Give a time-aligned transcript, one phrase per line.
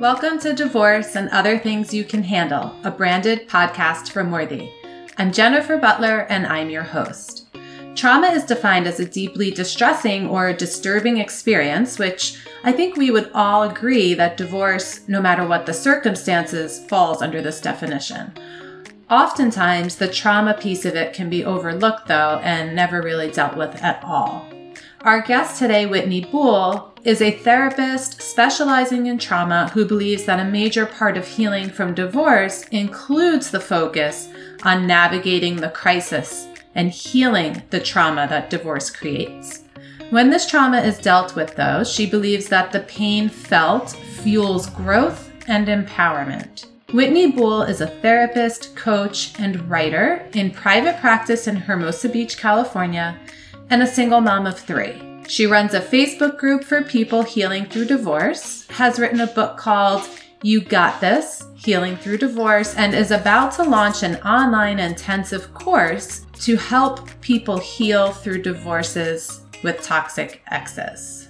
[0.00, 4.70] Welcome to Divorce and Other Things You Can Handle, a branded podcast from Worthy.
[5.18, 7.48] I'm Jennifer Butler and I'm your host.
[7.96, 13.30] Trauma is defined as a deeply distressing or disturbing experience, which I think we would
[13.34, 18.32] all agree that divorce, no matter what the circumstances, falls under this definition.
[19.10, 23.76] Oftentimes, the trauma piece of it can be overlooked, though, and never really dealt with
[23.82, 24.48] at all.
[25.02, 30.50] Our guest today, Whitney Boole, is a therapist specializing in trauma who believes that a
[30.50, 34.28] major part of healing from divorce includes the focus
[34.64, 39.62] on navigating the crisis and healing the trauma that divorce creates.
[40.10, 45.32] When this trauma is dealt with, though, she believes that the pain felt fuels growth
[45.46, 46.66] and empowerment.
[46.92, 53.16] Whitney Boole is a therapist, coach, and writer in private practice in Hermosa Beach, California
[53.70, 55.09] and a single mom of three.
[55.28, 60.08] She runs a Facebook group for people healing through divorce, has written a book called
[60.42, 66.26] You Got This Healing Through Divorce, and is about to launch an online intensive course
[66.40, 71.28] to help people heal through divorces with toxic exes.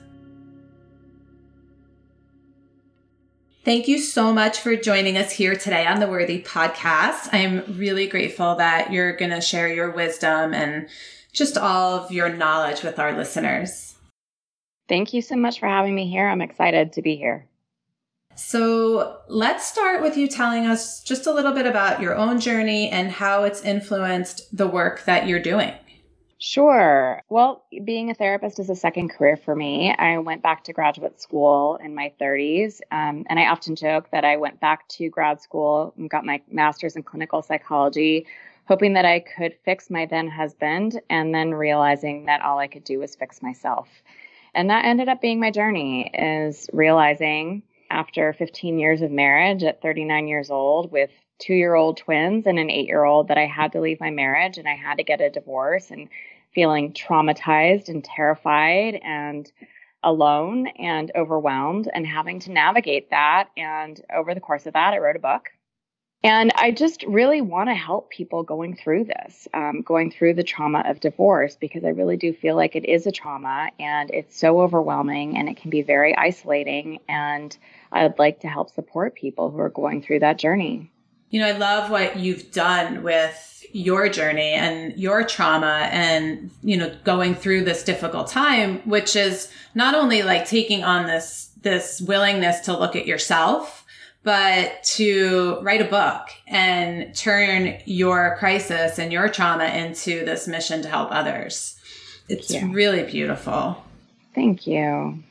[3.62, 7.28] Thank you so much for joining us here today on the Worthy podcast.
[7.34, 10.88] I'm really grateful that you're going to share your wisdom and
[11.32, 13.96] just all of your knowledge with our listeners.
[14.88, 16.26] Thank you so much for having me here.
[16.28, 17.46] I'm excited to be here.
[18.34, 22.88] So, let's start with you telling us just a little bit about your own journey
[22.88, 25.74] and how it's influenced the work that you're doing.
[26.42, 27.22] Sure.
[27.28, 29.94] Well, being a therapist is a second career for me.
[29.94, 34.24] I went back to graduate school in my 30s, um, and I often joke that
[34.24, 38.26] I went back to grad school and got my master's in clinical psychology
[38.70, 42.84] hoping that I could fix my then husband and then realizing that all I could
[42.84, 43.88] do was fix myself.
[44.54, 49.82] And that ended up being my journey is realizing after 15 years of marriage at
[49.82, 51.10] 39 years old with
[51.40, 54.10] two year old twins and an eight year old that I had to leave my
[54.10, 56.08] marriage and I had to get a divorce and
[56.54, 59.50] feeling traumatized and terrified and
[60.04, 63.48] alone and overwhelmed and having to navigate that.
[63.56, 65.50] And over the course of that, I wrote a book
[66.22, 70.42] and I just really want to help people going through this, um, going through the
[70.42, 74.38] trauma of divorce, because I really do feel like it is a trauma and it's
[74.38, 77.00] so overwhelming and it can be very isolating.
[77.08, 77.56] And
[77.90, 80.90] I'd like to help support people who are going through that journey.
[81.30, 86.76] You know, I love what you've done with your journey and your trauma and, you
[86.76, 92.00] know, going through this difficult time, which is not only like taking on this, this
[92.00, 93.79] willingness to look at yourself
[94.22, 100.82] but to write a book and turn your crisis and your trauma into this mission
[100.82, 101.76] to help others.
[102.28, 102.68] It's yeah.
[102.70, 103.82] really beautiful.
[104.34, 105.22] Thank you.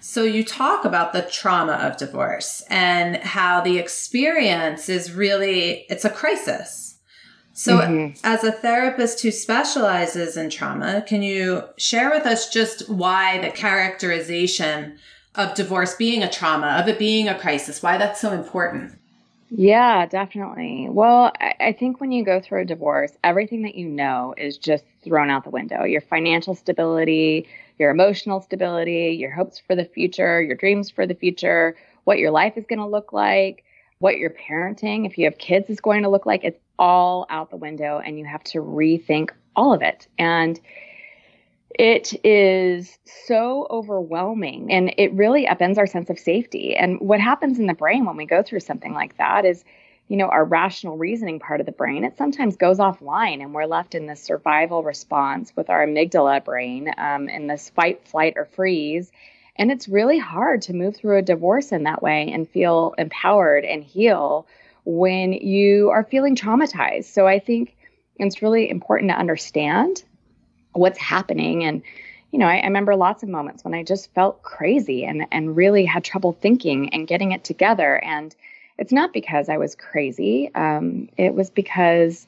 [0.00, 6.04] So you talk about the trauma of divorce and how the experience is really it's
[6.04, 6.98] a crisis.
[7.52, 8.18] So mm-hmm.
[8.22, 13.50] as a therapist who specializes in trauma, can you share with us just why the
[13.50, 14.98] characterization
[15.36, 18.98] of divorce being a trauma, of it being a crisis, why that's so important.
[19.50, 20.88] Yeah, definitely.
[20.90, 24.84] Well, I, think when you go through a divorce, everything that you know is just
[25.04, 25.84] thrown out the window.
[25.84, 27.46] Your financial stability,
[27.78, 32.32] your emotional stability, your hopes for the future, your dreams for the future, what your
[32.32, 33.62] life is going to look like,
[34.00, 36.42] what your parenting, if you have kids, is going to look like.
[36.42, 40.08] It's all out the window, and you have to rethink all of it.
[40.18, 40.58] And
[41.78, 46.74] it is so overwhelming and it really upends our sense of safety.
[46.74, 49.62] And what happens in the brain when we go through something like that is,
[50.08, 53.66] you know, our rational reasoning part of the brain, it sometimes goes offline and we're
[53.66, 58.46] left in this survival response with our amygdala brain um, in this fight, flight, or
[58.46, 59.12] freeze.
[59.56, 63.64] And it's really hard to move through a divorce in that way and feel empowered
[63.66, 64.46] and heal
[64.84, 67.06] when you are feeling traumatized.
[67.06, 67.76] So I think
[68.16, 70.02] it's really important to understand
[70.76, 71.64] what's happening.
[71.64, 71.82] And
[72.32, 75.56] you know I, I, remember lots of moments when i just felt crazy and and
[75.56, 78.02] really had trouble thinking and getting it together.
[78.04, 78.34] And
[78.78, 80.50] it's not because i was crazy.
[80.54, 82.26] Um, it was because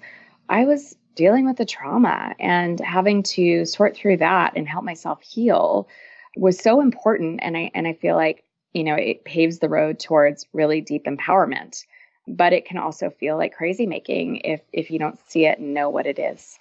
[0.49, 5.21] i was dealing with the trauma and having to sort through that and help myself
[5.21, 5.89] heal
[6.37, 7.41] was so important.
[7.43, 11.05] And i and i feel like you know it paves the road towards really deep
[11.05, 11.85] empowerment.
[12.29, 15.75] But it can also feel like crazy making if if you don't see it and
[15.75, 16.59] know what it is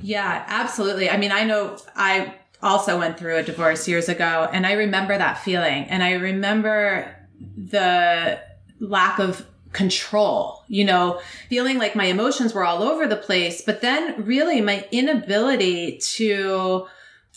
[0.00, 1.10] yeah, absolutely.
[1.10, 5.16] I mean, I know I also went through a divorce years ago and I remember
[5.16, 7.14] that feeling and I remember
[7.56, 8.40] the
[8.80, 13.80] lack of control, you know, feeling like my emotions were all over the place, but
[13.80, 16.86] then really my inability to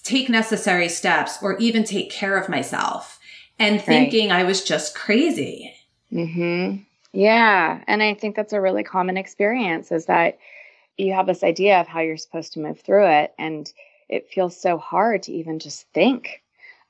[0.04, 3.20] take necessary steps or even take care of myself.
[3.60, 4.40] and thinking right.
[4.40, 5.72] I was just crazy.
[6.12, 6.84] Mhm.
[7.14, 10.40] Yeah, and I think that's a really common experience is that
[11.02, 13.72] you have this idea of how you're supposed to move through it and
[14.10, 16.44] it feels so hard to even just think.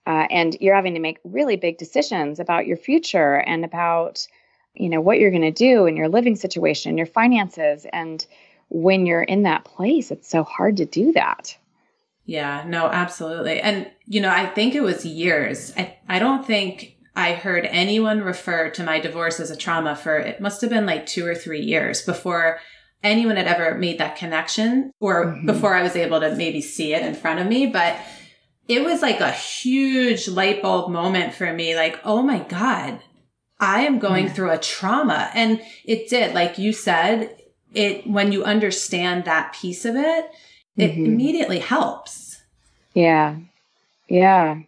[0.08, 4.28] Uh, and you're having to make really big decisions about your future and about
[4.74, 8.26] you know what you're going to do in your living situation your finances and
[8.70, 11.58] when you're in that place it's so hard to do that
[12.26, 16.96] yeah no absolutely and you know i think it was years i, I don't think
[17.16, 20.86] i heard anyone refer to my divorce as a trauma for it must have been
[20.86, 22.60] like two or three years before
[23.04, 25.46] anyone had ever made that connection or mm-hmm.
[25.46, 27.98] before i was able to maybe see it in front of me but
[28.68, 33.00] it was like a huge light bulb moment for me like oh my god
[33.62, 34.34] I am going yeah.
[34.34, 35.30] through a trauma.
[35.36, 37.38] And it did, like you said,
[37.74, 40.32] it, when you understand that piece of it,
[40.76, 41.06] it mm-hmm.
[41.06, 42.42] immediately helps.
[42.94, 43.38] Yeah.
[44.10, 44.62] Yeah.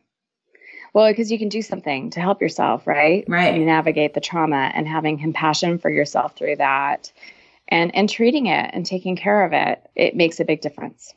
[0.94, 3.26] Well, because you can do something to help yourself, right?
[3.28, 3.56] Right.
[3.56, 7.12] And navigate the trauma and having compassion for yourself through that
[7.74, 11.14] and and treating it and taking care of it, it makes a big difference.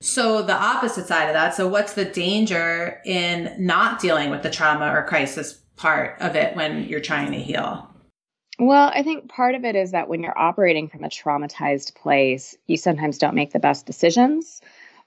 [0.00, 4.50] So the opposite side of that, so what's the danger in not dealing with the
[4.50, 7.88] trauma or crisis part of it when you're trying to heal?
[8.58, 12.56] Well, I think part of it is that when you're operating from a traumatized place,
[12.66, 14.60] you sometimes don't make the best decisions.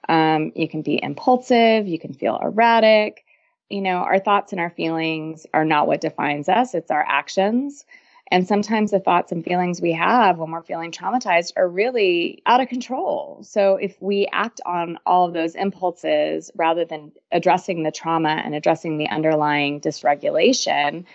[0.08, 3.26] Um, you can be impulsive, you can feel erratic.
[3.70, 7.84] You know, our thoughts and our feelings are not what defines us, it's our actions.
[8.32, 12.60] And sometimes the thoughts and feelings we have when we're feeling traumatized are really out
[12.60, 13.40] of control.
[13.44, 18.56] So if we act on all of those impulses rather than addressing the trauma and
[18.56, 21.06] addressing the underlying dysregulation,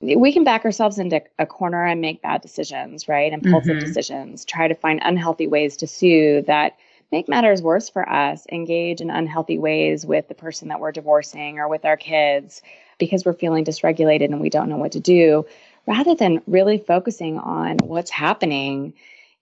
[0.00, 3.32] we can back ourselves into a corner and make bad decisions, right?
[3.32, 3.86] Impulsive mm-hmm.
[3.86, 6.76] decisions, try to find unhealthy ways to soothe that
[7.12, 11.60] make matters worse for us, engage in unhealthy ways with the person that we're divorcing
[11.60, 12.62] or with our kids
[12.98, 15.44] because we're feeling dysregulated and we don't know what to do
[15.86, 18.94] rather than really focusing on what's happening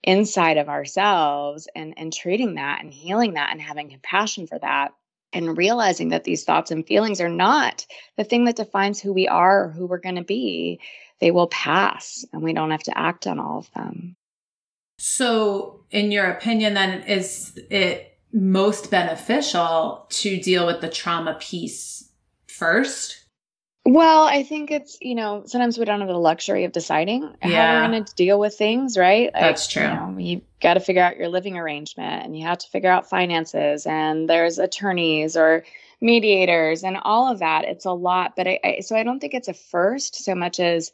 [0.03, 4.93] inside of ourselves and, and treating that and healing that and having compassion for that
[5.33, 7.85] and realizing that these thoughts and feelings are not
[8.17, 10.79] the thing that defines who we are or who we're going to be.
[11.19, 14.15] They will pass and we don't have to act on all of them.
[14.97, 22.11] So, in your opinion, then, is it most beneficial to deal with the trauma piece
[22.47, 23.20] first?
[23.83, 27.79] Well, I think it's, you know, sometimes we don't have the luxury of deciding yeah.
[27.79, 29.31] how we're going to deal with things, right?
[29.33, 29.83] That's true.
[29.83, 32.91] You, know, you got to figure out your living arrangement and you have to figure
[32.91, 35.65] out finances and there's attorneys or
[35.99, 37.65] mediators and all of that.
[37.65, 40.59] It's a lot, but I, I so I don't think it's a first so much
[40.59, 40.91] as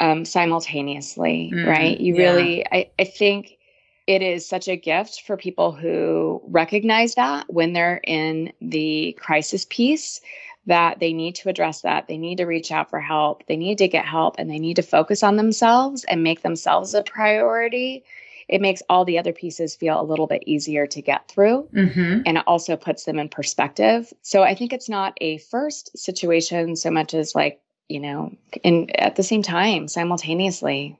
[0.00, 2.00] um, simultaneously, mm, right?
[2.00, 2.22] You yeah.
[2.22, 3.58] really, I, I think
[4.06, 9.66] it is such a gift for people who recognize that when they're in the crisis
[9.68, 10.20] piece
[10.66, 12.06] that they need to address that.
[12.06, 13.46] They need to reach out for help.
[13.46, 16.94] They need to get help and they need to focus on themselves and make themselves
[16.94, 18.04] a priority.
[18.48, 21.68] It makes all the other pieces feel a little bit easier to get through.
[21.74, 22.22] Mm-hmm.
[22.26, 24.12] And it also puts them in perspective.
[24.22, 28.32] So I think it's not a first situation so much as like, you know,
[28.62, 30.98] in at the same time, simultaneously.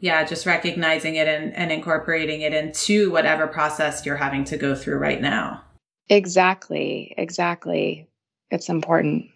[0.00, 4.76] Yeah, just recognizing it and, and incorporating it into whatever process you're having to go
[4.76, 5.64] through right now.
[6.08, 7.14] Exactly.
[7.18, 8.07] Exactly
[8.50, 9.26] it's important.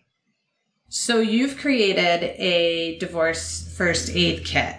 [0.89, 4.77] So you've created a divorce first aid kit.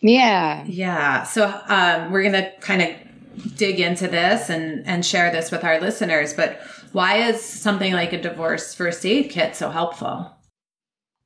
[0.00, 0.64] Yeah.
[0.66, 1.24] Yeah.
[1.24, 5.64] So um, we're going to kind of dig into this and, and share this with
[5.64, 6.32] our listeners.
[6.32, 6.60] But
[6.92, 10.34] why is something like a divorce first aid kit so helpful?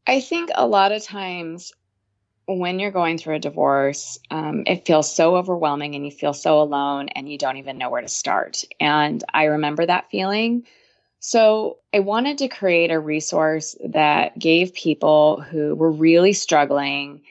[0.06, 1.72] I think a lot of times
[2.46, 6.60] when you're going through a divorce, um, it feels so overwhelming and you feel so
[6.60, 8.62] alone and you don't even know where to start.
[8.78, 10.64] And I remember that feeling.
[11.20, 17.22] So I wanted to create a resource that gave people who were really struggling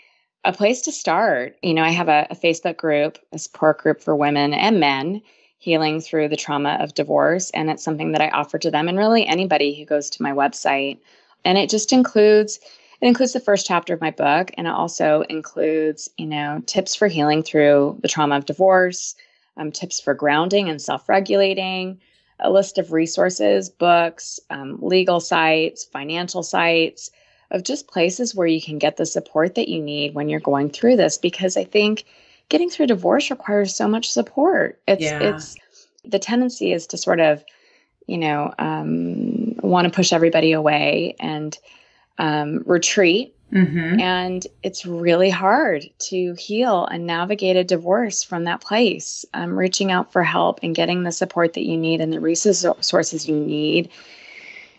[0.44, 1.58] a place to start.
[1.64, 5.22] You know, I have a, a Facebook group, a support group for women and men
[5.58, 7.50] healing through the trauma of divorce.
[7.52, 10.32] And it's something that I offer to them and really anybody who goes to my
[10.32, 11.00] website.
[11.44, 12.60] And it just includes
[13.02, 16.96] it includes the first chapter of my book and it also includes you know tips
[16.96, 19.16] for healing through the trauma of divorce
[19.58, 22.00] um, tips for grounding and self-regulating
[22.40, 27.12] a list of resources, books, um, legal sites, financial sites,
[27.52, 30.70] of just places where you can get the support that you need when you're going
[30.70, 31.18] through this.
[31.18, 32.06] Because I think
[32.50, 34.82] getting through divorce requires so much support.
[34.88, 35.20] It's yeah.
[35.20, 35.56] it's
[36.04, 37.44] the tendency is to sort of,
[38.08, 41.58] you know, um, want to push everybody away and
[42.18, 44.00] um, retreat Mm-hmm.
[44.00, 49.24] And it's really hard to heal and navigate a divorce from that place.
[49.34, 53.28] Um, reaching out for help and getting the support that you need and the resources
[53.28, 53.90] you need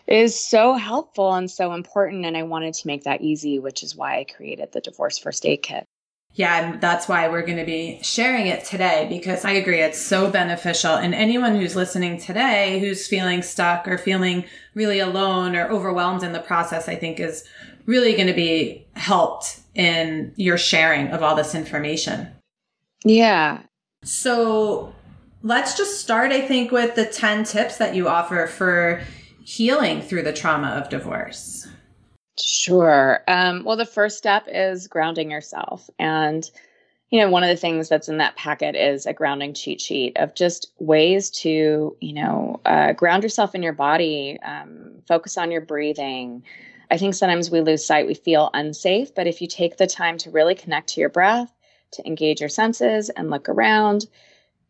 [0.05, 2.25] is so helpful and so important.
[2.25, 5.45] And I wanted to make that easy, which is why I created the Divorce First
[5.45, 5.85] Aid Kit.
[6.33, 9.99] Yeah, and that's why we're going to be sharing it today because I agree it's
[9.99, 10.93] so beneficial.
[10.93, 14.45] And anyone who's listening today who's feeling stuck or feeling
[14.75, 17.43] really alone or overwhelmed in the process, I think is
[17.87, 22.27] really going to be helped in your sharing of all this information.
[23.03, 23.63] Yeah.
[24.03, 24.93] So
[25.41, 29.01] let's just start, I think, with the 10 tips that you offer for
[29.43, 31.67] healing through the trauma of divorce.
[32.39, 33.23] Sure.
[33.27, 35.89] Um, well, the first step is grounding yourself.
[35.97, 36.49] And,
[37.09, 40.17] you know, one of the things that's in that packet is a grounding cheat sheet
[40.17, 45.49] of just ways to, you know, uh, ground yourself in your body, um, focus on
[45.49, 46.43] your breathing.
[46.89, 50.17] I think sometimes we lose sight, we feel unsafe, but if you take the time
[50.19, 51.51] to really connect to your breath,
[51.91, 54.05] to engage your senses and look around,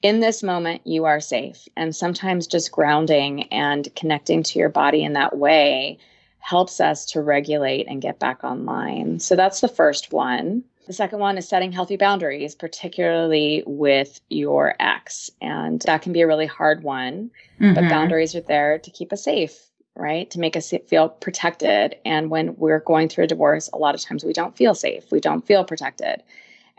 [0.02, 1.68] in this moment, you are safe.
[1.76, 5.98] And sometimes just grounding and connecting to your body in that way
[6.40, 9.20] helps us to regulate and get back online.
[9.20, 10.64] So that's the first one.
[10.86, 15.30] The second one is setting healthy boundaries, particularly with your ex.
[15.42, 17.74] And that can be a really hard one, mm-hmm.
[17.74, 19.60] but boundaries are there to keep us safe,
[19.98, 20.30] right?
[20.32, 21.96] To make us feel protected.
[22.06, 25.12] And when we're going through a divorce, a lot of times we don't feel safe,
[25.12, 26.24] we don't feel protected.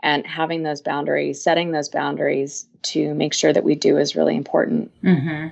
[0.01, 4.35] And having those boundaries, setting those boundaries to make sure that we do is really
[4.35, 4.91] important.
[5.03, 5.49] Mm-hmm.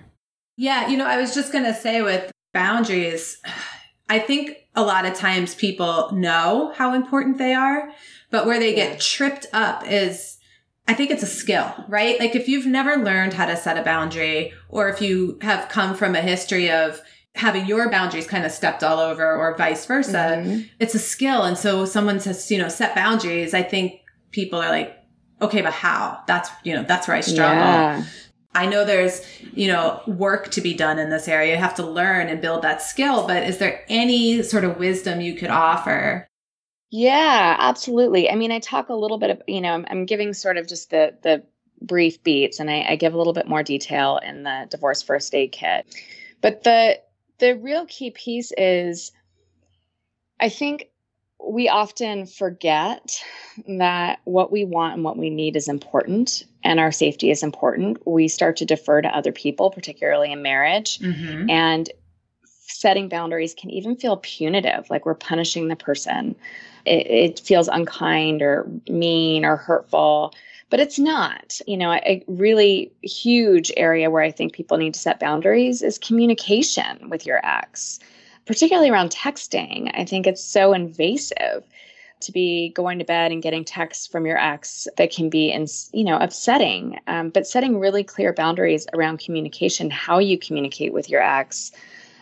[0.55, 3.37] Yeah, you know, I was just going to say with boundaries,
[4.09, 7.89] I think a lot of times people know how important they are,
[8.31, 10.37] but where they get tripped up is
[10.87, 12.17] I think it's a skill, right?
[12.17, 15.93] Like if you've never learned how to set a boundary or if you have come
[15.93, 17.01] from a history of
[17.37, 20.61] having your boundaries kind of stepped all over or vice versa, mm-hmm.
[20.79, 21.43] it's a skill.
[21.43, 23.53] And so someone says, you know, set boundaries.
[23.53, 24.01] I think
[24.31, 24.97] people are like,
[25.41, 26.21] okay, but how?
[26.27, 27.55] That's, you know, that's where I struggle.
[27.55, 28.03] Yeah.
[28.55, 29.21] I know there's,
[29.53, 31.53] you know, work to be done in this area.
[31.53, 35.21] You have to learn and build that skill, but is there any sort of wisdom
[35.21, 36.27] you could offer?
[36.89, 38.31] Yeah, absolutely.
[38.31, 40.67] I mean, I talk a little bit of, you know, I'm, I'm giving sort of
[40.67, 41.43] just the the
[41.79, 45.35] brief beats and I, I give a little bit more detail in the divorce first
[45.35, 45.85] aid kit.
[46.41, 46.99] But the
[47.39, 49.11] the real key piece is
[50.39, 50.89] I think
[51.39, 53.21] we often forget
[53.67, 58.05] that what we want and what we need is important and our safety is important.
[58.05, 60.99] We start to defer to other people, particularly in marriage.
[60.99, 61.49] Mm-hmm.
[61.49, 61.89] And
[62.45, 66.35] setting boundaries can even feel punitive, like we're punishing the person.
[66.85, 70.33] It, it, feels unkind or mean or hurtful,
[70.69, 71.59] but it's not.
[71.67, 75.97] You know, a really huge area where I think people need to set boundaries is
[75.97, 77.99] communication with your ex
[78.47, 79.91] particularly around texting.
[79.93, 81.63] I think it's so invasive
[82.19, 85.67] to be going to bed and getting texts from your ex that can be in,
[85.93, 91.11] you know upsetting um, but setting really clear boundaries around communication how you communicate with
[91.11, 91.71] your ex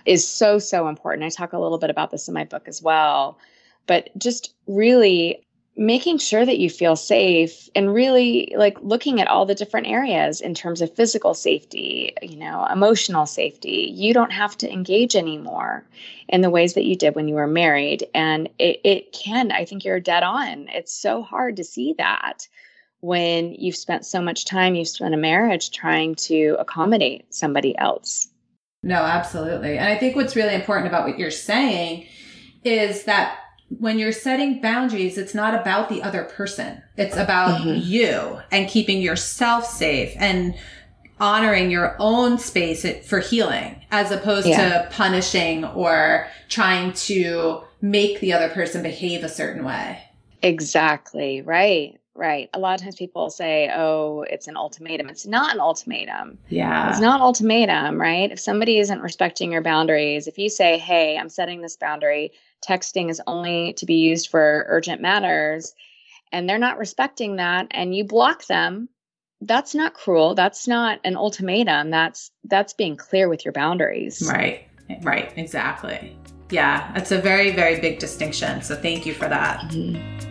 [0.05, 2.81] is so so important i talk a little bit about this in my book as
[2.81, 3.39] well
[3.87, 5.44] but just really
[5.77, 10.39] making sure that you feel safe and really like looking at all the different areas
[10.39, 13.91] in terms of physical safety, you know, emotional safety.
[13.93, 15.85] You don't have to engage anymore
[16.29, 18.07] in the ways that you did when you were married.
[18.13, 20.69] And it, it can, I think you're dead on.
[20.69, 22.47] It's so hard to see that
[23.01, 28.29] when you've spent so much time, you've spent a marriage trying to accommodate somebody else.
[28.81, 29.77] No, absolutely.
[29.77, 32.07] And I think what's really important about what you're saying
[32.63, 36.81] is that when you're setting boundaries, it's not about the other person.
[36.97, 37.79] It's about mm-hmm.
[37.81, 40.55] you and keeping yourself safe and
[41.19, 44.83] honoring your own space for healing as opposed yeah.
[44.83, 50.01] to punishing or trying to make the other person behave a certain way.
[50.41, 51.41] Exactly.
[51.41, 51.99] Right.
[52.17, 52.49] Right.
[52.53, 55.09] A lot of times people say, oh, it's an ultimatum.
[55.09, 56.37] It's not an ultimatum.
[56.47, 56.89] Yeah.
[56.89, 58.31] It's not ultimatum, right?
[58.31, 62.31] If somebody isn't respecting your boundaries, if you say, hey, I'm setting this boundary,
[62.65, 65.73] texting is only to be used for urgent matters,
[66.31, 68.89] and they're not respecting that, and you block them,
[69.41, 70.33] that's not cruel.
[70.35, 71.91] That's not an ultimatum.
[71.91, 74.27] That's that's being clear with your boundaries.
[74.27, 74.67] Right.
[75.01, 75.31] Right.
[75.35, 76.17] Exactly.
[76.49, 76.91] Yeah.
[76.95, 78.61] It's a very, very big distinction.
[78.61, 79.59] So thank you for that.
[79.71, 80.25] Mm-hmm.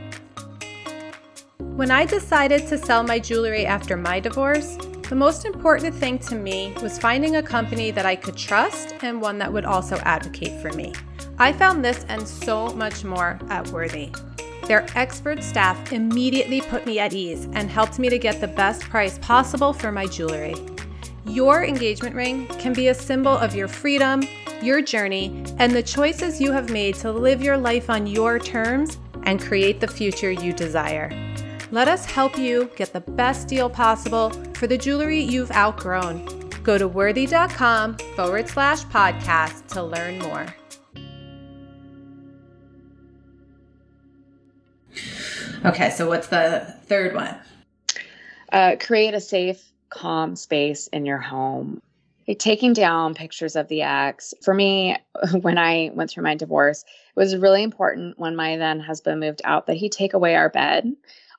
[1.76, 4.76] When I decided to sell my jewelry after my divorce,
[5.09, 9.21] the most important thing to me was finding a company that I could trust and
[9.21, 10.93] one that would also advocate for me.
[11.38, 14.11] I found this and so much more at Worthy.
[14.67, 18.83] Their expert staff immediately put me at ease and helped me to get the best
[18.83, 20.55] price possible for my jewelry.
[21.26, 24.23] Your engagement ring can be a symbol of your freedom,
[24.62, 28.99] your journey, and the choices you have made to live your life on your terms
[29.25, 31.11] and create the future you desire.
[31.71, 36.25] Let us help you get the best deal possible for the jewelry you've outgrown.
[36.62, 40.47] Go to worthy.com forward slash podcast to learn more.
[45.64, 47.35] Okay, so what's the third one?
[48.52, 51.80] Uh, create a safe, calm space in your home.
[52.38, 54.35] Taking down pictures of the ex.
[54.42, 54.97] For me,
[55.40, 59.40] when I went through my divorce, it was really important when my then husband moved
[59.44, 60.92] out that he take away our bed,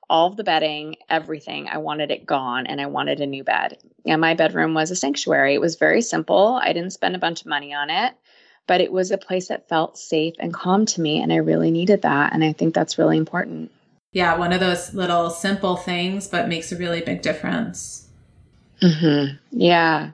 [0.10, 1.68] all of the bedding, everything.
[1.68, 3.78] I wanted it gone and I wanted a new bed.
[4.08, 5.54] And my bedroom was a sanctuary.
[5.54, 6.60] It was very simple.
[6.62, 8.14] I didn't spend a bunch of money on it,
[8.66, 11.22] but it was a place that felt safe and calm to me.
[11.22, 12.34] And I really needed that.
[12.34, 13.72] And I think that's really important.
[14.16, 18.08] Yeah, one of those little simple things, but makes a really big difference.
[18.82, 19.36] Mm-hmm.
[19.52, 20.12] Yeah.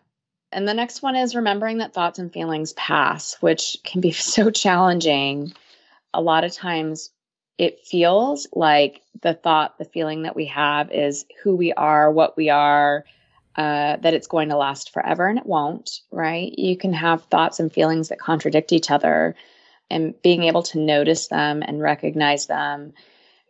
[0.51, 4.49] And the next one is remembering that thoughts and feelings pass, which can be so
[4.49, 5.53] challenging.
[6.15, 7.11] A lot of times
[7.59, 12.35] it feels like the thought, the feeling that we have is who we are, what
[12.35, 13.05] we are,
[13.55, 16.51] uh, that it's going to last forever, and it won't, right?
[16.57, 19.35] You can have thoughts and feelings that contradict each other,
[19.91, 22.93] and being able to notice them and recognize them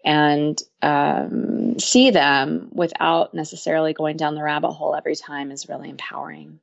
[0.03, 5.89] and um, see them without necessarily going down the rabbit hole every time is really
[5.89, 6.59] empowering.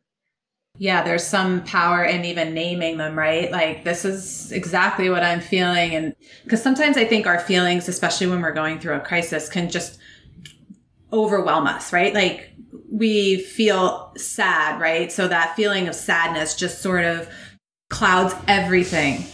[0.81, 3.51] Yeah, there's some power in even naming them, right?
[3.51, 5.95] Like, this is exactly what I'm feeling.
[5.95, 6.15] And
[6.45, 9.99] because sometimes I think our feelings, especially when we're going through a crisis, can just
[11.13, 12.15] overwhelm us, right?
[12.15, 12.53] Like,
[12.91, 15.11] we feel sad, right?
[15.11, 17.29] So that feeling of sadness just sort of
[17.91, 19.25] clouds everything.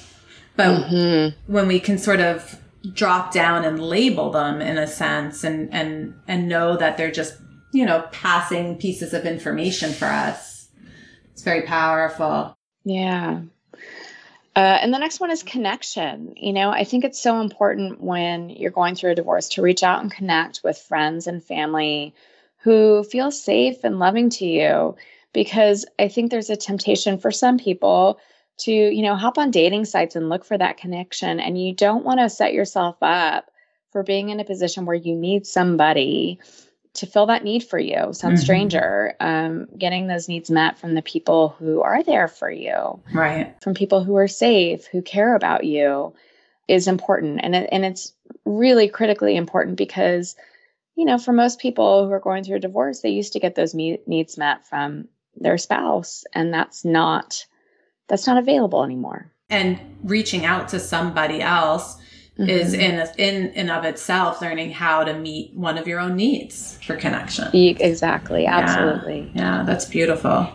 [0.56, 1.52] But mm-hmm.
[1.52, 2.58] when we can sort of
[2.92, 7.34] drop down and label them in a sense and and and know that they're just
[7.72, 10.68] you know passing pieces of information for us.
[11.32, 12.56] It's very powerful.
[12.84, 13.42] Yeah.
[14.56, 16.34] Uh, and the next one is connection.
[16.36, 19.82] You know i think it's so important when you're going through a divorce to reach
[19.82, 22.14] out and connect with friends and family
[22.58, 24.96] who feel safe and loving to you
[25.32, 28.18] because i think there's a temptation for some people
[28.56, 31.40] to you know hop on dating sites and look for that connection.
[31.40, 33.50] And you don't want to set yourself up
[33.90, 36.40] for being in a position where you need somebody
[36.94, 38.36] to fill that need for you some mm-hmm.
[38.36, 43.00] stranger um, getting those needs met from the people who are there for you.
[43.12, 43.54] Right.
[43.62, 46.14] From people who are safe who care about you
[46.68, 47.40] is important.
[47.42, 48.12] And it, and it's
[48.44, 50.36] really critically important because
[50.96, 53.56] you know for most people who are going through a divorce they used to get
[53.56, 56.24] those me- needs met from their spouse.
[56.32, 57.44] And that's not
[58.08, 59.30] that's not available anymore.
[59.50, 61.96] And reaching out to somebody else
[62.38, 62.48] mm-hmm.
[62.48, 66.78] is in in and of itself learning how to meet one of your own needs
[66.84, 67.48] for connection.
[67.52, 69.30] Exactly, absolutely.
[69.34, 70.48] Yeah, yeah that's beautiful.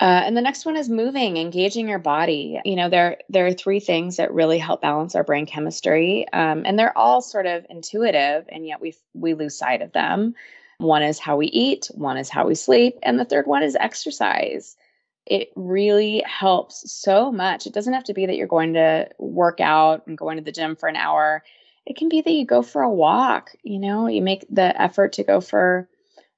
[0.00, 2.60] Uh, and the next one is moving, engaging your body.
[2.64, 6.62] You know, there there are three things that really help balance our brain chemistry, um,
[6.66, 10.34] and they're all sort of intuitive, and yet we we lose sight of them.
[10.78, 13.76] One is how we eat, one is how we sleep, and the third one is
[13.76, 14.76] exercise
[15.26, 17.66] it really helps so much.
[17.66, 20.52] It doesn't have to be that you're going to work out and going to the
[20.52, 21.42] gym for an hour.
[21.86, 25.12] It can be that you go for a walk, you know, you make the effort
[25.14, 25.88] to go for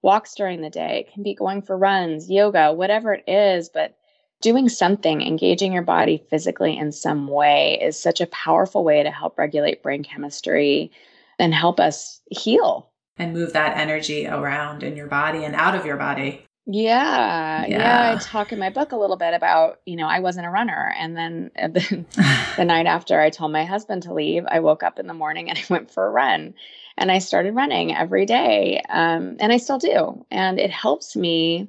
[0.03, 1.07] walks during the day.
[1.07, 3.96] It can be going for runs, yoga, whatever it is, but
[4.40, 9.11] doing something, engaging your body physically in some way is such a powerful way to
[9.11, 10.92] help regulate brain chemistry
[11.38, 15.87] and help us heal and move that energy around in your body and out of
[15.87, 16.46] your body.
[16.69, 20.19] Yeah, yeah, yeah, I talk in my book a little bit about, you know, I
[20.19, 20.93] wasn't a runner.
[20.99, 22.05] And then the,
[22.57, 25.49] the night after I told my husband to leave, I woke up in the morning
[25.49, 26.55] and I went for a run.
[26.99, 28.83] And I started running every day.
[28.89, 30.25] Um, and I still do.
[30.31, 31.69] And it helps me.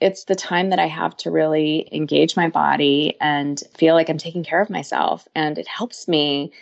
[0.00, 4.18] It's the time that I have to really engage my body and feel like I'm
[4.18, 5.26] taking care of myself.
[5.34, 6.52] And it helps me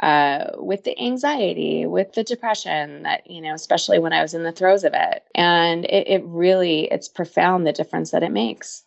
[0.00, 4.42] uh, with the anxiety, with the depression that, you know, especially when I was in
[4.42, 5.24] the throes of it.
[5.34, 8.84] And it, it really, it's profound the difference that it makes.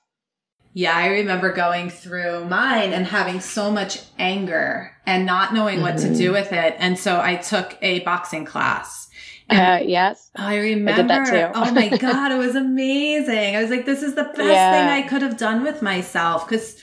[0.74, 5.84] Yeah, I remember going through mine and having so much anger and not knowing mm-hmm.
[5.84, 6.34] what to do mm-hmm.
[6.34, 6.76] with it.
[6.78, 9.10] And so I took a boxing class.
[9.50, 10.32] Uh, yes.
[10.34, 11.14] I remember.
[11.14, 13.58] I oh my God, it was amazing.
[13.58, 14.72] I was like, this is the best yeah.
[14.72, 16.48] thing I could have done with myself.
[16.48, 16.78] Cause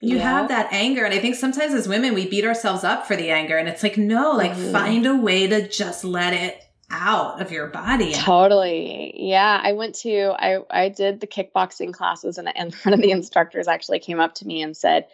[0.00, 0.22] you yeah.
[0.22, 3.30] have that anger and i think sometimes as women we beat ourselves up for the
[3.30, 4.72] anger and it's like no like mm-hmm.
[4.72, 9.94] find a way to just let it out of your body totally yeah i went
[9.94, 14.20] to i i did the kickboxing classes and, and one of the instructors actually came
[14.20, 15.06] up to me and said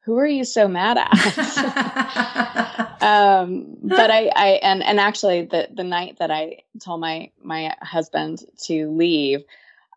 [0.00, 1.08] who are you so mad at
[3.02, 7.74] um but i i and and actually the the night that i told my my
[7.80, 9.42] husband to leave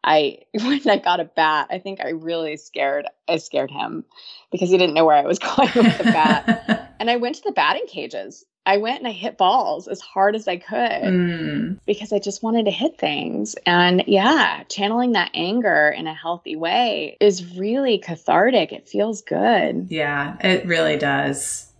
[0.05, 4.05] I when I got a bat, I think I really scared I scared him
[4.51, 6.95] because he didn't know where I was going with the bat.
[6.99, 10.35] and I went to the batting cages I went and I hit balls as hard
[10.35, 11.79] as I could mm.
[11.85, 13.55] because I just wanted to hit things.
[13.65, 18.73] And yeah, channeling that anger in a healthy way is really cathartic.
[18.73, 19.87] It feels good.
[19.89, 21.71] Yeah, it really does.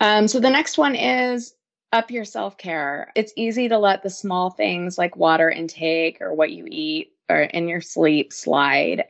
[0.00, 1.54] Um, so the next one is
[1.90, 3.10] up your self care.
[3.14, 7.42] It's easy to let the small things like water intake or what you eat or
[7.42, 9.04] in your sleep slide.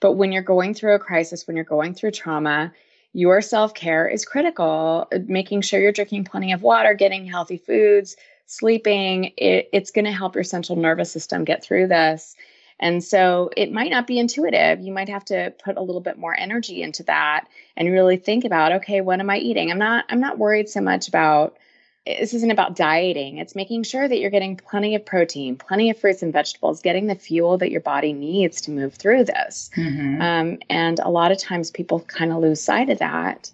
[0.00, 2.72] But when you're going through a crisis, when you're going through trauma,
[3.12, 5.08] your self care is critical.
[5.26, 10.12] Making sure you're drinking plenty of water, getting healthy foods, sleeping, it, it's going to
[10.12, 12.36] help your central nervous system get through this.
[12.78, 14.80] And so it might not be intuitive.
[14.80, 18.44] You might have to put a little bit more energy into that and really think
[18.44, 19.70] about, okay, what am I eating?
[19.70, 21.56] I'm not I'm not worried so much about
[22.06, 23.38] this isn't about dieting.
[23.38, 27.08] It's making sure that you're getting plenty of protein, plenty of fruits and vegetables, getting
[27.08, 29.70] the fuel that your body needs to move through this.
[29.76, 30.22] Mm-hmm.
[30.22, 33.50] Um, and a lot of times people kind of lose sight of that.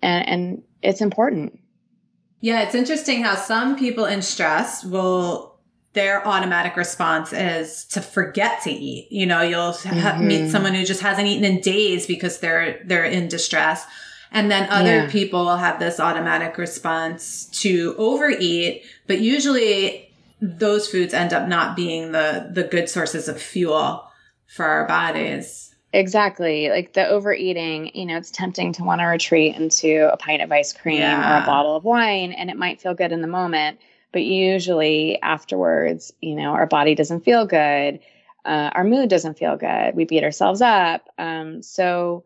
[0.00, 1.58] And, and it's important.
[2.40, 5.50] Yeah, it's interesting how some people in stress will
[5.92, 9.10] their automatic response is to forget to eat.
[9.10, 10.26] You know, you'll mm-hmm.
[10.26, 13.84] meet someone who just hasn't eaten in days because they're they're in distress
[14.32, 15.10] and then other yeah.
[15.10, 21.76] people will have this automatic response to overeat, but usually those foods end up not
[21.76, 24.04] being the the good sources of fuel
[24.46, 25.74] for our bodies.
[25.92, 26.68] Exactly.
[26.68, 30.52] Like the overeating, you know, it's tempting to want to retreat into a pint of
[30.52, 31.40] ice cream yeah.
[31.40, 33.80] or a bottle of wine and it might feel good in the moment,
[34.12, 37.98] but usually afterwards, you know, our body doesn't feel good.
[38.44, 39.96] Uh, our mood doesn't feel good.
[39.96, 41.08] We beat ourselves up.
[41.18, 42.24] Um, so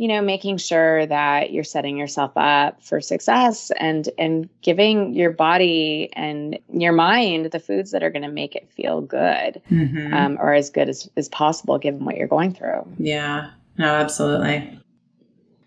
[0.00, 5.30] you know making sure that you're setting yourself up for success and and giving your
[5.30, 10.14] body and your mind the foods that are going to make it feel good mm-hmm.
[10.14, 12.82] um, or as good as, as possible given what you're going through.
[12.96, 13.50] Yeah.
[13.76, 14.80] No absolutely.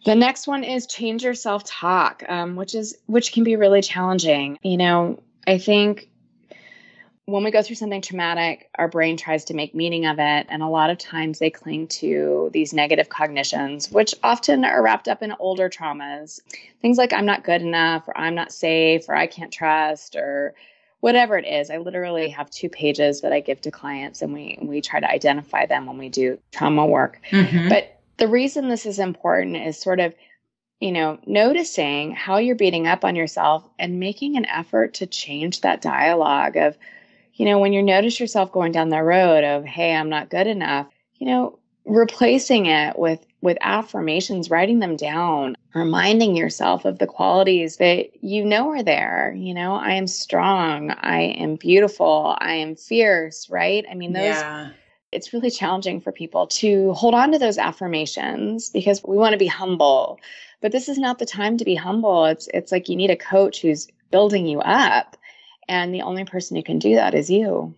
[0.04, 4.58] The next one is change your self-talk um, which is which can be really challenging.
[4.64, 6.10] You know i think
[7.26, 10.46] when we go through something traumatic, our brain tries to make meaning of it.
[10.50, 15.08] And a lot of times they cling to these negative cognitions, which often are wrapped
[15.08, 16.42] up in older traumas.
[16.82, 20.54] Things like, I'm not good enough, or I'm not safe, or I can't trust, or
[21.00, 21.70] whatever it is.
[21.70, 25.10] I literally have two pages that I give to clients, and we, we try to
[25.10, 27.22] identify them when we do trauma work.
[27.32, 27.70] Mm-hmm.
[27.70, 30.14] But the reason this is important is sort of
[30.80, 35.62] you know, noticing how you're beating up on yourself and making an effort to change
[35.62, 36.78] that dialogue of,
[37.36, 40.48] you know, when you notice yourself going down the road of, hey, I'm not good
[40.48, 47.08] enough, you know, replacing it with with affirmations writing them down reminding yourself of the
[47.08, 49.34] qualities that you know are there.
[49.36, 50.92] You know i am strong.
[50.92, 52.38] I am beautiful.
[52.40, 53.86] I am fierce right?
[53.90, 54.70] I mean those yeah.
[55.12, 59.38] it's really challenging for people to hold on to those affirmations because we want to
[59.38, 60.20] be humble.
[60.62, 62.26] But this is not the time to be humble.
[62.26, 65.18] It's it's like you need a coach who's building you up
[65.68, 67.74] and the only person who can do that is you.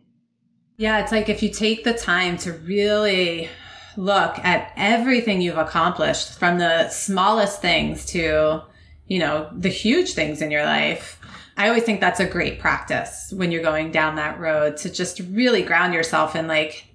[0.78, 3.50] Yeah, it's like if you take the time to really
[3.98, 8.62] look at everything you've accomplished from the smallest things to,
[9.08, 11.20] you know, the huge things in your life.
[11.58, 15.22] I always think that's a great practice when you're going down that road to just
[15.32, 16.88] really ground yourself in like,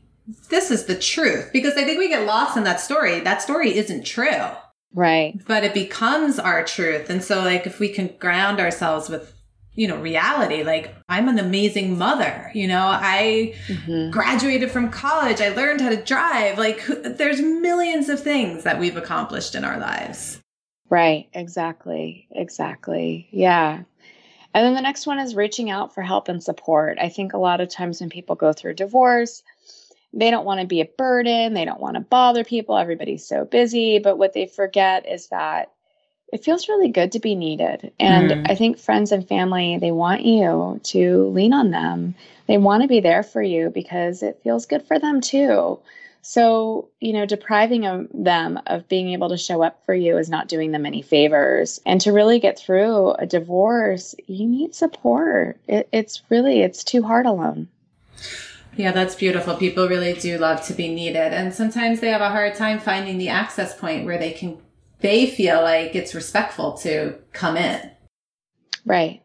[0.50, 1.50] this is the truth.
[1.52, 3.20] Because I think we get lost in that story.
[3.20, 4.48] That story isn't true.
[4.92, 5.40] Right.
[5.46, 7.08] But it becomes our truth.
[7.08, 9.32] And so, like, if we can ground ourselves with
[9.80, 10.62] you know, reality.
[10.62, 12.50] Like, I'm an amazing mother.
[12.52, 14.10] You know, I mm-hmm.
[14.10, 15.40] graduated from college.
[15.40, 16.58] I learned how to drive.
[16.58, 20.42] Like, there's millions of things that we've accomplished in our lives.
[20.90, 21.30] Right.
[21.32, 22.28] Exactly.
[22.30, 23.26] Exactly.
[23.30, 23.84] Yeah.
[24.52, 26.98] And then the next one is reaching out for help and support.
[27.00, 29.42] I think a lot of times when people go through divorce,
[30.12, 31.54] they don't want to be a burden.
[31.54, 32.76] They don't want to bother people.
[32.76, 33.98] Everybody's so busy.
[33.98, 35.70] But what they forget is that
[36.32, 37.92] it feels really good to be needed.
[37.98, 38.50] And mm.
[38.50, 42.14] I think friends and family, they want you to lean on them.
[42.46, 45.80] They want to be there for you because it feels good for them too.
[46.22, 50.28] So, you know, depriving of them of being able to show up for you is
[50.28, 51.80] not doing them any favors.
[51.86, 55.58] And to really get through a divorce, you need support.
[55.66, 57.68] It, it's really, it's too hard alone.
[58.76, 59.56] Yeah, that's beautiful.
[59.56, 61.32] People really do love to be needed.
[61.32, 64.58] And sometimes they have a hard time finding the access point where they can
[65.00, 67.90] they feel like it's respectful to come in.
[68.84, 69.22] Right.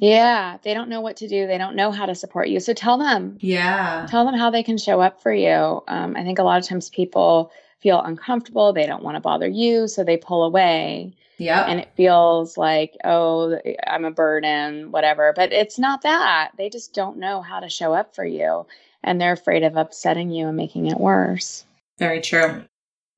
[0.00, 1.46] Yeah, they don't know what to do.
[1.46, 2.60] They don't know how to support you.
[2.60, 3.36] So tell them.
[3.40, 4.06] Yeah.
[4.08, 5.82] Tell them how they can show up for you.
[5.88, 8.72] Um, I think a lot of times people feel uncomfortable.
[8.72, 11.14] They don't want to bother you, so they pull away.
[11.38, 11.64] Yeah.
[11.64, 15.32] And it feels like, oh, I'm a burden, whatever.
[15.34, 16.50] But it's not that.
[16.56, 18.66] They just don't know how to show up for you.
[19.02, 21.64] And they're afraid of upsetting you and making it worse.
[21.98, 22.64] Very true.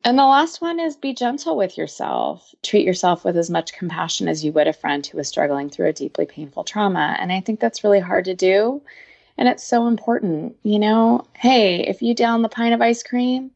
[0.02, 2.54] And the last one is be gentle with yourself.
[2.62, 5.88] Treat yourself with as much compassion as you would a friend who is struggling through
[5.88, 7.16] a deeply painful trauma.
[7.18, 8.80] And I think that's really hard to do.
[9.36, 10.56] And it's so important.
[10.62, 13.50] You know, hey, if you down the pint of ice cream,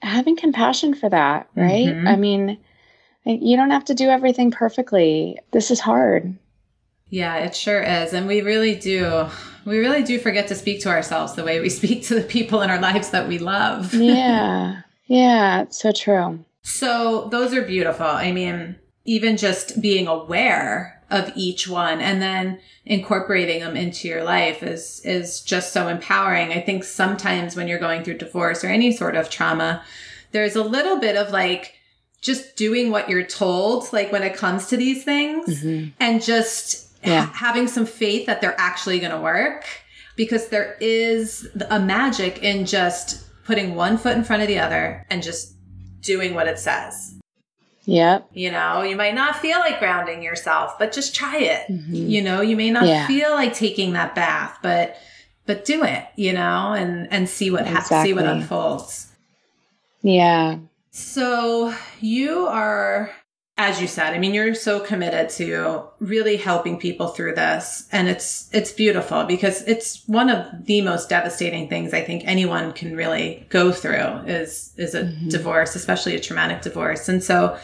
[0.00, 1.88] having compassion for that, right?
[1.88, 2.08] Mm-hmm.
[2.08, 2.58] I mean,
[3.24, 5.38] you don't have to do everything perfectly.
[5.50, 6.34] This is hard.
[7.10, 8.14] Yeah, it sure is.
[8.14, 9.28] And we really do.
[9.66, 12.62] We really do forget to speak to ourselves the way we speak to the people
[12.62, 13.92] in our lives that we love.
[13.92, 14.80] yeah.
[15.12, 16.42] Yeah, it's so true.
[16.62, 18.06] So those are beautiful.
[18.06, 24.24] I mean, even just being aware of each one and then incorporating them into your
[24.24, 26.50] life is is just so empowering.
[26.50, 29.84] I think sometimes when you're going through divorce or any sort of trauma,
[30.30, 31.74] there's a little bit of like
[32.22, 35.90] just doing what you're told like when it comes to these things mm-hmm.
[36.00, 37.26] and just yeah.
[37.26, 39.66] ha- having some faith that they're actually going to work
[40.16, 45.06] because there is a magic in just putting one foot in front of the other
[45.10, 45.54] and just
[46.00, 47.14] doing what it says.
[47.84, 48.30] Yep.
[48.32, 51.70] You know, you might not feel like grounding yourself, but just try it.
[51.70, 51.94] Mm-hmm.
[51.94, 53.06] You know, you may not yeah.
[53.06, 54.96] feel like taking that bath, but
[55.44, 57.96] but do it, you know, and and see what exactly.
[57.96, 59.12] ha- see what unfolds.
[60.00, 60.60] Yeah.
[60.92, 63.10] So, you are
[63.58, 67.86] as you said, I mean, you're so committed to really helping people through this.
[67.92, 72.72] And it's, it's beautiful because it's one of the most devastating things I think anyone
[72.72, 75.28] can really go through is, is a mm-hmm.
[75.28, 77.08] divorce, especially a traumatic divorce.
[77.08, 77.58] And so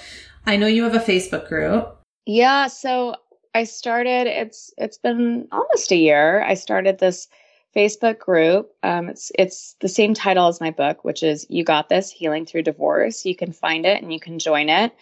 [0.45, 1.97] I know you have a Facebook group.
[2.27, 2.67] Yeah.
[2.67, 3.15] So
[3.55, 6.43] I started, it's, it's been almost a year.
[6.43, 7.29] I started this
[7.75, 8.71] Facebook group.
[8.83, 12.45] Um, it's, it's the same title as my book, which is You Got This Healing
[12.45, 13.25] Through Divorce.
[13.25, 14.93] You can find it and you can join it.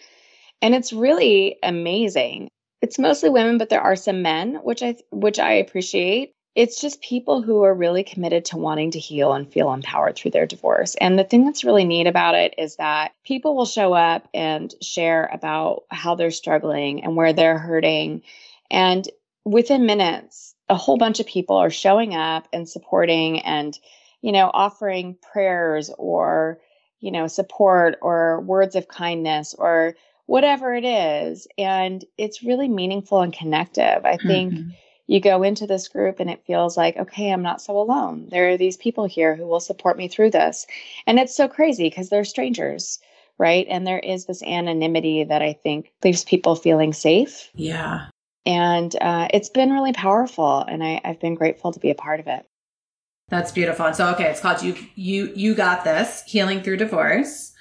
[0.61, 2.49] And it's really amazing.
[2.81, 6.33] It's mostly women, but there are some men, which I which I appreciate.
[6.55, 10.31] It's just people who are really committed to wanting to heal and feel empowered through
[10.31, 10.95] their divorce.
[10.95, 14.73] And the thing that's really neat about it is that people will show up and
[14.81, 18.23] share about how they're struggling and where they're hurting.
[18.71, 19.07] And
[19.45, 23.77] within minutes, a whole bunch of people are showing up and supporting and,
[24.21, 26.59] you know, offering prayers or,
[26.99, 29.95] you know, support or words of kindness or
[30.27, 31.47] whatever it is.
[31.57, 34.05] And it's really meaningful and connective.
[34.05, 34.69] I think mm-hmm.
[35.07, 38.27] you go into this group and it feels like, okay, I'm not so alone.
[38.29, 40.67] There are these people here who will support me through this.
[41.07, 42.99] And it's so crazy because they're strangers.
[43.39, 43.67] Right.
[43.69, 47.49] And there is this anonymity that I think leaves people feeling safe.
[47.53, 48.07] Yeah.
[48.45, 50.61] And uh, it's been really powerful.
[50.61, 52.45] And I, I've been grateful to be a part of it.
[53.29, 53.85] That's beautiful.
[53.85, 57.53] And so, okay, it's called you, you, you got this healing through divorce.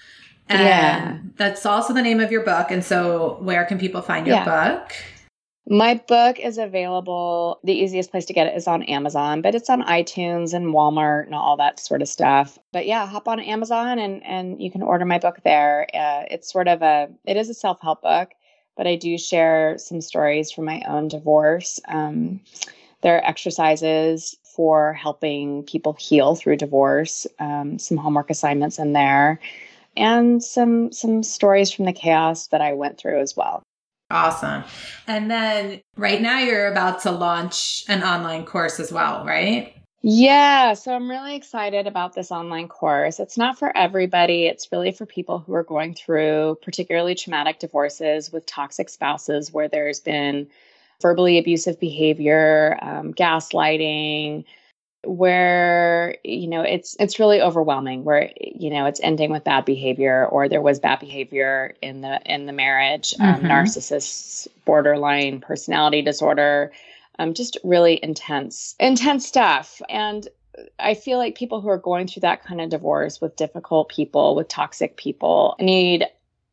[0.49, 1.19] And yeah.
[1.37, 2.71] That's also the name of your book.
[2.71, 4.45] And so, where can people find your yeah.
[4.45, 4.93] book?
[5.69, 7.59] My book is available.
[7.65, 11.27] The easiest place to get it is on Amazon, but it's on iTunes and Walmart
[11.27, 12.57] and all that sort of stuff.
[12.73, 15.89] But yeah, hop on Amazon and and you can order my book there.
[15.93, 18.31] Uh, it's sort of a it is a self help book,
[18.77, 21.81] but I do share some stories from my own divorce.
[21.89, 22.41] Um,
[23.03, 27.27] there are exercises for helping people heal through divorce.
[27.41, 29.41] Um, some homework assignments in there
[29.97, 33.63] and some some stories from the chaos that I went through as well.
[34.11, 34.63] Awesome.
[35.09, 39.75] And then right now you're about to launch an online course as well, right?
[40.03, 43.19] Yeah, so I'm really excited about this online course.
[43.19, 48.33] It's not for everybody, it's really for people who are going through particularly traumatic divorces
[48.33, 50.47] with toxic spouses where there's been
[51.03, 54.45] verbally abusive behavior, um, gaslighting,
[55.07, 60.27] where you know it's it's really overwhelming where you know it's ending with bad behavior
[60.27, 63.47] or there was bad behavior in the in the marriage um, mm-hmm.
[63.47, 66.73] um, narcissists borderline personality disorder
[67.19, 70.29] um, just really intense intense stuff and
[70.79, 74.35] i feel like people who are going through that kind of divorce with difficult people
[74.35, 76.05] with toxic people need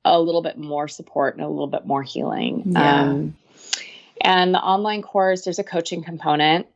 [0.06, 3.02] a little bit more support and a little bit more healing yeah.
[3.02, 3.36] um,
[4.22, 6.68] and the online course there's a coaching component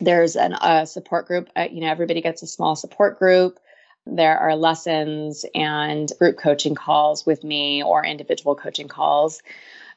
[0.00, 1.48] there's an, a support group.
[1.56, 3.58] Uh, you know, everybody gets a small support group.
[4.06, 9.42] There are lessons and group coaching calls with me or individual coaching calls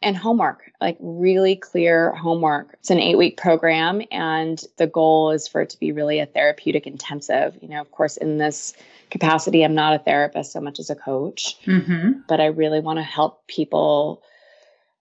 [0.02, 2.74] and homework, like really clear homework.
[2.74, 6.26] It's an eight week program, and the goal is for it to be really a
[6.26, 7.58] therapeutic intensive.
[7.62, 8.74] You know, of course, in this
[9.12, 12.22] capacity, I'm not a therapist so much as a coach, mm-hmm.
[12.28, 14.24] but I really want to help people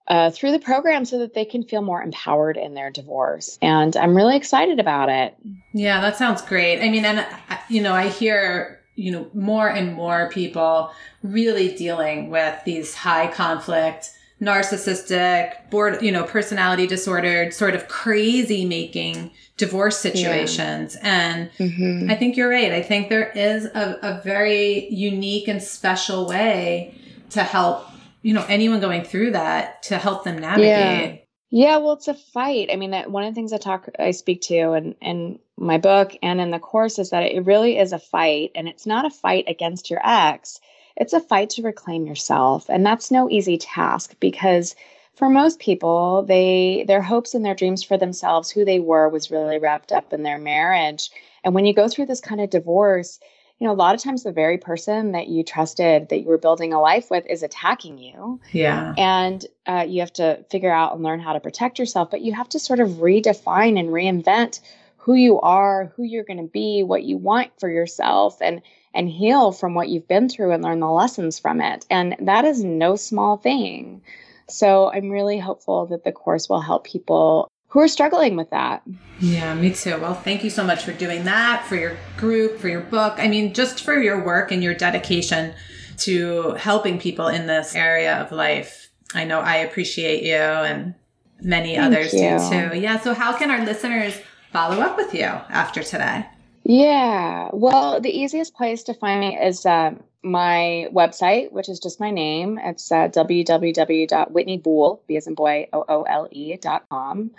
[0.07, 3.57] uh, through the program so that they can feel more empowered in their divorce.
[3.61, 5.35] And I'm really excited about it.
[5.73, 6.81] Yeah, that sounds great.
[6.81, 10.91] I mean, and, uh, you know, I hear you know more and more people
[11.23, 14.11] really dealing with these high conflict
[14.41, 20.97] narcissistic, bored, you know, personality disordered, sort of crazy making divorce situations.
[20.99, 21.31] Yeah.
[21.31, 22.09] And mm-hmm.
[22.09, 22.71] I think you're right.
[22.71, 26.95] I think there is a, a very unique and special way
[27.29, 27.85] to help,
[28.21, 30.67] you know, anyone going through that to help them navigate.
[30.67, 31.17] Yeah.
[31.53, 32.69] Yeah, well, it's a fight.
[32.71, 35.77] I mean, that one of the things I talk, I speak to, in, in my
[35.77, 39.03] book and in the course is that it really is a fight, and it's not
[39.03, 40.61] a fight against your ex
[40.97, 42.69] it's a fight to reclaim yourself.
[42.69, 44.75] And that's no easy task because
[45.15, 49.31] for most people, they their hopes and their dreams for themselves, who they were, was
[49.31, 51.09] really wrapped up in their marriage.
[51.43, 53.19] And when you go through this kind of divorce,
[53.61, 56.39] you know, a lot of times the very person that you trusted, that you were
[56.39, 58.41] building a life with, is attacking you.
[58.51, 58.95] Yeah.
[58.97, 62.33] And uh, you have to figure out and learn how to protect yourself, but you
[62.33, 64.61] have to sort of redefine and reinvent
[64.97, 68.41] who you are, who you're going to be, what you want for yourself.
[68.41, 68.63] And
[68.95, 71.85] and heal from what you've been through and learn the lessons from it.
[71.89, 74.01] And that is no small thing.
[74.49, 78.83] So I'm really hopeful that the course will help people who are struggling with that.
[79.19, 79.97] Yeah, me too.
[79.97, 83.13] Well, thank you so much for doing that, for your group, for your book.
[83.17, 85.53] I mean, just for your work and your dedication
[85.99, 88.89] to helping people in this area of life.
[89.13, 90.95] I know I appreciate you and
[91.41, 92.19] many thank others you.
[92.19, 92.79] do too.
[92.79, 92.99] Yeah.
[92.99, 94.19] So, how can our listeners
[94.51, 96.25] follow up with you after today?
[96.63, 97.49] Yeah.
[97.53, 99.91] Well, the easiest place to find me is uh,
[100.23, 102.59] my website, which is just my name.
[102.59, 107.31] It's uh, www.whitneyboole, B as in boy, O-O-L-E dot com.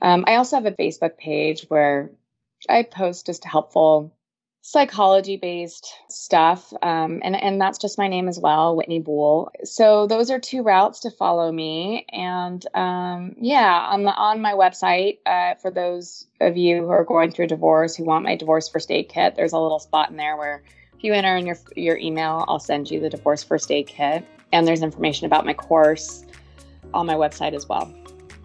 [0.00, 2.10] Um, I also have a Facebook page where
[2.68, 4.12] I post just helpful
[4.64, 6.72] psychology based stuff.
[6.82, 9.50] Um, and, and that's just my name as well, Whitney Boole.
[9.64, 12.06] So those are two routes to follow me.
[12.10, 17.04] And um, yeah, on the on my website, uh, for those of you who are
[17.04, 20.10] going through a divorce who want my divorce first aid kit, there's a little spot
[20.10, 20.62] in there where
[20.96, 24.24] if you enter in your your email, I'll send you the divorce first aid kit.
[24.52, 26.24] And there's information about my course
[26.94, 27.92] on my website as well.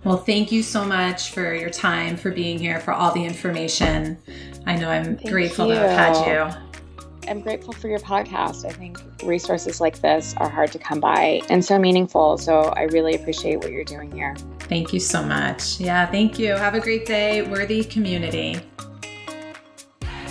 [0.08, 4.18] Well, thank you so much for your time, for being here, for all the information.
[4.66, 5.74] I know I'm thank grateful you.
[5.74, 7.30] to have had you.
[7.30, 8.64] I'm grateful for your podcast.
[8.64, 12.38] I think resources like this are hard to come by and so meaningful.
[12.38, 14.34] So I really appreciate what you're doing here.
[14.60, 15.78] Thank you so much.
[15.78, 16.54] Yeah, thank you.
[16.54, 18.62] Have a great day, worthy community.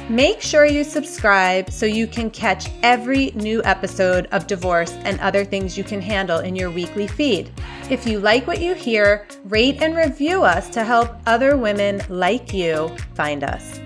[0.09, 5.45] Make sure you subscribe so you can catch every new episode of Divorce and Other
[5.45, 7.51] Things You Can Handle in your weekly feed.
[7.91, 12.55] If you like what you hear, rate and review us to help other women like
[12.55, 13.81] you find us.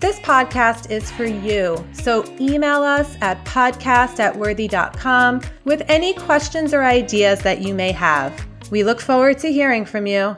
[0.00, 6.74] This podcast is for you, so email us at podcast at worthy.com with any questions
[6.74, 8.48] or ideas that you may have.
[8.72, 10.36] We look forward to hearing from you.